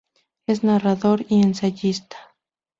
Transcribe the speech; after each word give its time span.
Es 0.47 0.63
narrador 0.63 1.23
y 1.29 1.43
ensayista. 1.43 2.17